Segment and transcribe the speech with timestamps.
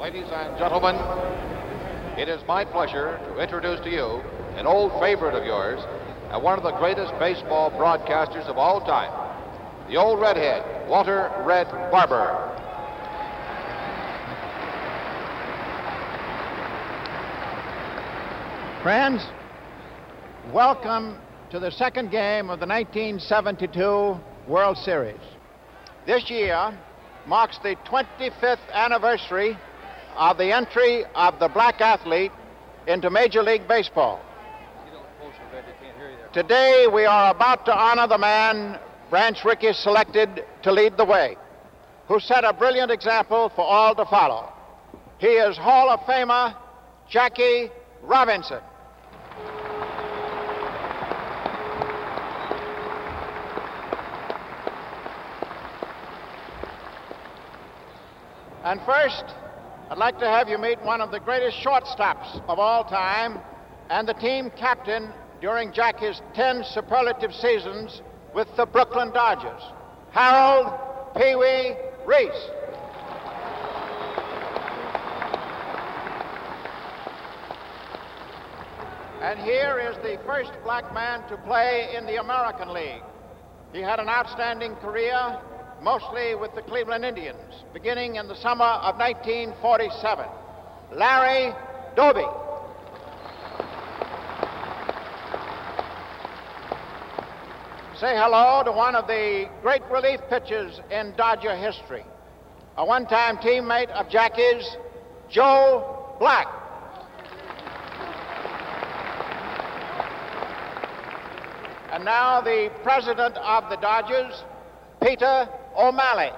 [0.00, 0.96] Ladies and gentlemen,
[2.18, 4.22] it is my pleasure to introduce to you
[4.56, 5.78] an old favorite of yours
[6.32, 9.12] and one of the greatest baseball broadcasters of all time,
[9.90, 12.48] the old redhead, Walter Red Barber.
[18.82, 19.22] Friends,
[20.50, 21.18] welcome
[21.50, 25.20] to the second game of the 1972 World Series.
[26.06, 26.74] This year
[27.26, 29.58] marks the 25th anniversary
[30.16, 32.32] of the entry of the black athlete
[32.86, 34.20] into Major League Baseball.
[36.32, 38.78] Today we are about to honor the man
[39.10, 41.36] Branch Rickey selected to lead the way,
[42.06, 44.52] who set a brilliant example for all to follow.
[45.18, 46.54] He is Hall of Famer
[47.08, 47.70] Jackie
[48.02, 48.60] Robinson.
[58.62, 59.24] And first,
[59.90, 63.40] I'd like to have you meet one of the greatest shortstops of all time
[63.90, 68.00] and the team captain during Jackie's 10 superlative seasons
[68.32, 69.60] with the Brooklyn Dodgers,
[70.12, 70.78] Harold
[71.16, 71.74] Pee Wee
[72.06, 72.50] Reese.
[79.22, 83.02] And here is the first black man to play in the American League.
[83.72, 85.40] He had an outstanding career,
[85.82, 90.26] mostly with the Cleveland Indians, beginning in the summer of 1947.
[90.92, 91.54] Larry
[91.96, 92.26] Doby.
[97.98, 102.04] Say hello to one of the great relief pitchers in Dodger history,
[102.76, 104.76] a one time teammate of Jackie's,
[105.30, 106.48] Joe Black.
[111.92, 114.44] And now the president of the Dodgers,
[115.02, 116.30] Peter O'Malley.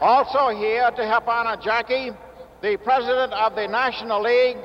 [0.00, 2.10] Also here to help honor Jackie,
[2.60, 4.58] the president of the National League,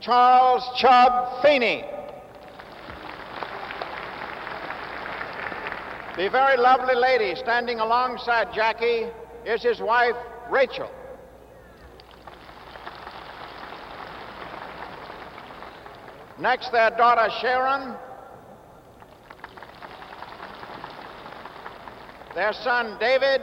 [0.00, 1.84] Charles Chub Feeney.
[6.16, 9.06] The very lovely lady standing alongside Jackie
[9.46, 10.16] is his wife,
[10.50, 10.90] Rachel.
[16.40, 17.94] Next, their daughter, Sharon.
[22.38, 23.42] Their son, David.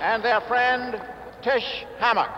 [0.00, 0.98] And their friend,
[1.42, 2.30] Tish Hammock.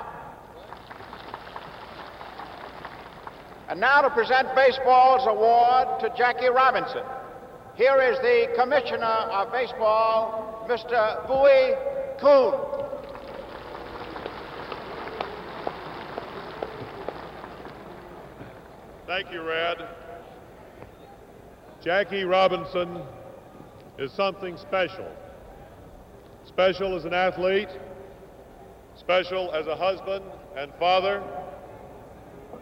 [3.68, 7.04] And now to present baseball's award to Jackie Robinson.
[7.76, 11.24] Here is the Commissioner of Baseball, Mr.
[11.28, 11.76] Bowie
[12.18, 12.54] Kuhn.
[19.06, 19.76] Thank you, Red.
[21.84, 23.00] Jackie Robinson
[23.98, 25.10] is something special.
[26.46, 27.68] Special as an athlete,
[28.96, 30.24] special as a husband
[30.56, 31.22] and father,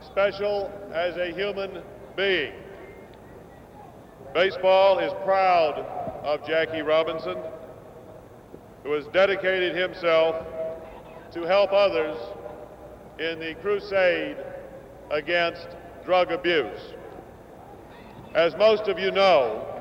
[0.05, 1.83] special as a human
[2.17, 2.53] being.
[4.33, 5.79] Baseball is proud
[6.25, 7.37] of Jackie Robinson,
[8.83, 10.45] who has dedicated himself
[11.33, 12.17] to help others
[13.19, 14.37] in the crusade
[15.11, 15.67] against
[16.05, 16.81] drug abuse.
[18.35, 19.74] As most of you know,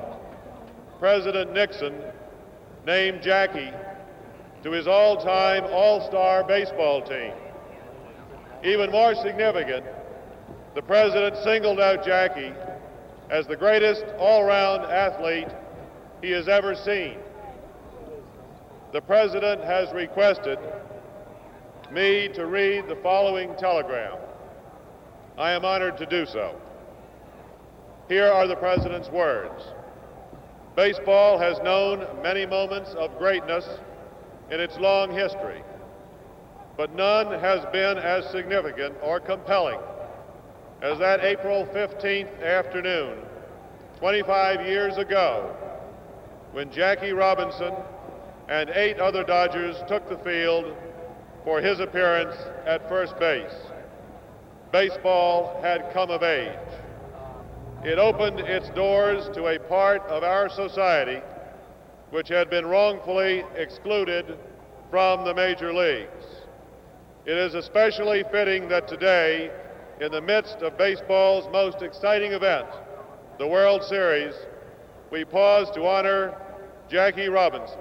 [0.98, 1.94] President Nixon
[2.86, 3.70] named Jackie
[4.62, 7.32] to his all-time all-star baseball team.
[8.62, 9.84] Even more significant,
[10.74, 12.52] the president singled out Jackie
[13.30, 15.48] as the greatest all-round athlete
[16.22, 17.18] he has ever seen.
[18.92, 20.58] The president has requested
[21.90, 24.16] me to read the following telegram.
[25.36, 26.54] I am honored to do so.
[28.08, 29.62] Here are the president's words.
[30.76, 33.68] Baseball has known many moments of greatness
[34.50, 35.62] in its long history,
[36.76, 39.78] but none has been as significant or compelling
[40.82, 43.16] as that April 15th afternoon,
[44.00, 45.54] 25 years ago,
[46.52, 47.72] when Jackie Robinson
[48.48, 50.76] and eight other Dodgers took the field
[51.44, 53.54] for his appearance at first base
[54.74, 56.50] baseball had come of age.
[57.84, 61.20] It opened its doors to a part of our society
[62.08, 64.38] which had been wrongfully excluded
[64.90, 66.24] from the major leagues.
[67.26, 69.50] It is especially fitting that today,
[70.00, 72.68] in the midst of baseball's most exciting event,
[73.38, 74.34] the World Series,
[75.10, 76.32] we pause to honor
[76.90, 77.78] Jackie Robinson.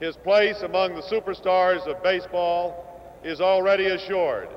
[0.00, 4.48] His place among the superstars of baseball is already assured.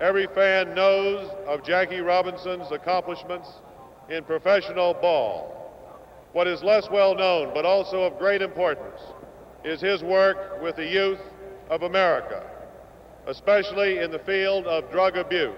[0.00, 3.48] Every fan knows of Jackie Robinson's accomplishments
[4.08, 5.50] in professional ball.
[6.32, 9.00] What is less well known, but also of great importance,
[9.62, 11.20] is his work with the youth
[11.70, 12.42] of America,
[13.28, 15.54] especially in the field of drug abuse.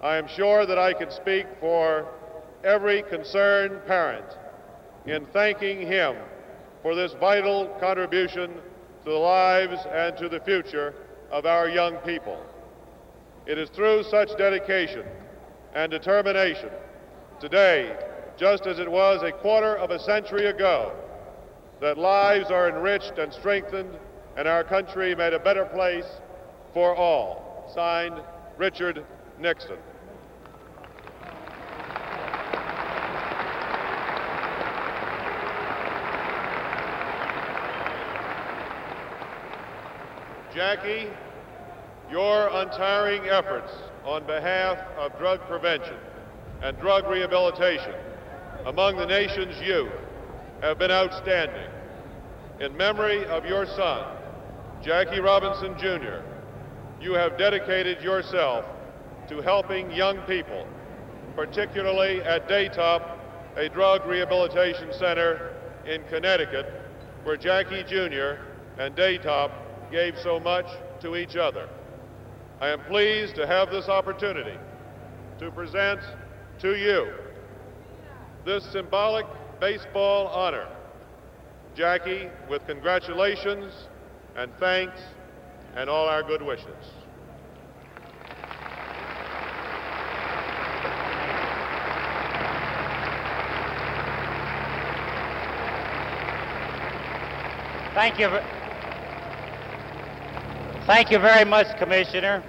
[0.00, 2.06] I am sure that I can speak for
[2.62, 4.26] every concerned parent
[5.06, 6.14] in thanking him
[6.82, 8.52] for this vital contribution
[9.04, 10.94] to the lives and to the future
[11.32, 12.38] of our young people.
[13.46, 15.04] It is through such dedication
[15.74, 16.70] and determination
[17.40, 17.94] today,
[18.38, 20.92] just as it was a quarter of a century ago,
[21.80, 23.90] that lives are enriched and strengthened
[24.36, 26.06] and our country made a better place
[26.72, 27.70] for all.
[27.74, 28.20] Signed,
[28.56, 29.04] Richard
[29.38, 29.76] Nixon.
[40.54, 41.08] Jackie,
[42.10, 43.72] your untiring efforts
[44.04, 45.96] on behalf of drug prevention
[46.62, 47.94] and drug rehabilitation
[48.66, 49.92] among the nation's youth
[50.60, 51.70] have been outstanding.
[52.60, 54.06] In memory of your son,
[54.82, 56.20] Jackie Robinson Jr.,
[57.00, 58.64] you have dedicated yourself
[59.28, 60.66] to helping young people,
[61.34, 63.02] particularly at Daytop,
[63.56, 65.52] a drug rehabilitation center
[65.86, 66.66] in Connecticut,
[67.24, 68.40] where Jackie Jr.
[68.78, 69.50] and Daytop
[69.90, 70.66] gave so much
[71.00, 71.68] to each other.
[72.60, 74.56] I am pleased to have this opportunity
[75.40, 76.00] to present
[76.60, 77.12] to you
[78.44, 79.26] this symbolic
[79.60, 80.66] baseball honor.
[81.76, 83.72] Jackie, with congratulations
[84.36, 85.00] and thanks
[85.74, 86.66] and all our good wishes.
[97.94, 98.63] Thank you.
[100.86, 102.42] Thank you very much, Commissioner.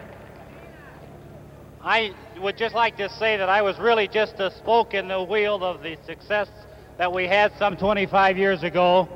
[1.81, 2.11] I
[2.41, 5.63] would just like to say that I was really just a spoke in the wheel
[5.63, 6.49] of the success
[6.97, 9.07] that we had some 25 years ago,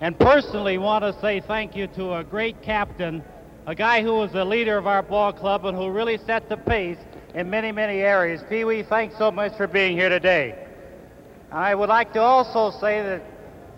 [0.00, 3.22] and personally want to say thank you to a great captain,
[3.68, 6.56] a guy who was the leader of our ball club and who really set the
[6.56, 6.98] pace
[7.34, 8.42] in many, many areas.
[8.50, 10.66] Pee Wee, thanks so much for being here today.
[11.52, 13.22] I would like to also say that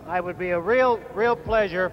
[0.06, 1.92] I would be a real, real pleasure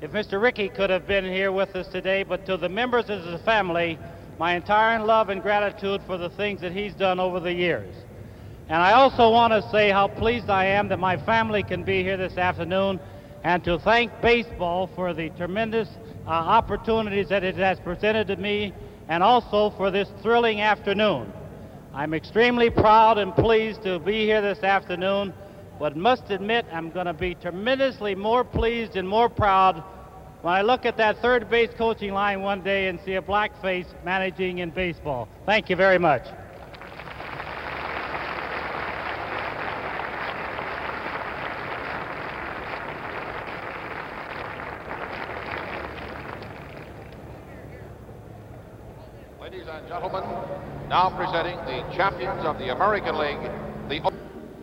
[0.00, 0.40] if Mr.
[0.40, 3.98] Rickey could have been here with us today, but to the members of the family,
[4.38, 7.94] my entire love and gratitude for the things that he's done over the years.
[8.70, 12.02] And I also want to say how pleased I am that my family can be
[12.02, 12.98] here this afternoon
[13.44, 15.88] and to thank baseball for the tremendous
[16.26, 18.72] uh, opportunities that it has presented to me
[19.08, 21.30] and also for this thrilling afternoon.
[21.92, 25.34] I'm extremely proud and pleased to be here this afternoon
[25.80, 29.82] but must admit I'm going to be tremendously more pleased and more proud
[30.42, 33.50] when I look at that third base coaching line one day and see a black
[33.62, 35.26] face managing in baseball.
[35.46, 36.26] Thank you very much.
[49.40, 50.24] Ladies and gentlemen,
[50.90, 53.50] now presenting the champions of the American League,
[53.88, 54.19] the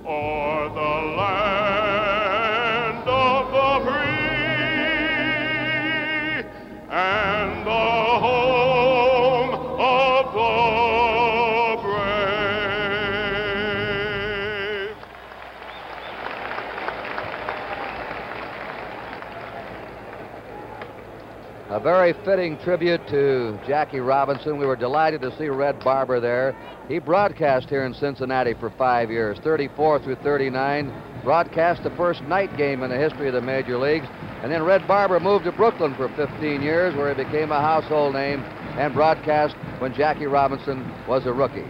[0.07, 0.79] or the
[1.17, 2.06] land
[21.77, 24.57] A very fitting tribute to Jackie Robinson.
[24.57, 26.55] We were delighted to see Red Barber there.
[26.87, 30.91] He broadcast here in Cincinnati for five years, 34 through 39.
[31.23, 34.07] Broadcast the first night game in the history of the major leagues.
[34.41, 38.15] And then Red Barber moved to Brooklyn for 15 years, where he became a household
[38.15, 38.39] name
[38.79, 41.67] and broadcast when Jackie Robinson was a rookie.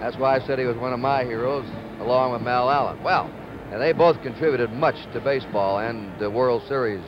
[0.00, 1.64] That's why I said he was one of my heroes,
[2.00, 3.02] along with Mel Allen.
[3.02, 3.30] Well,
[3.72, 7.02] and they both contributed much to baseball and the World Series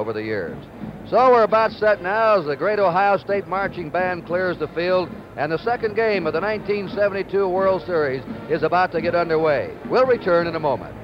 [0.00, 0.56] over the years.
[1.10, 5.10] So we're about set now as the great Ohio State marching band clears the field,
[5.36, 9.76] and the second game of the 1972 World Series is about to get underway.
[9.90, 10.96] We'll return in a moment.